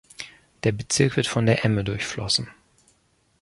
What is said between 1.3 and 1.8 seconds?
der